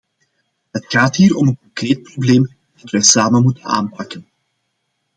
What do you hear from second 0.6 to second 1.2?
Het gaat